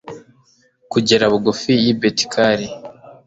kugera 0.91 1.25
bugufi 1.31 1.71
y'i 1.83 1.93
betikari 1.99 2.67